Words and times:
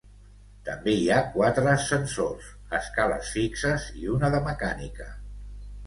També 0.69 0.95
hi 0.99 1.03
ha 1.09 1.19
quatre 1.35 1.69
ascensors, 1.75 2.49
escales 2.81 3.31
fixes 3.37 3.89
i 4.05 4.13
una 4.19 4.35
de 4.39 4.45
mecànica. 4.53 5.13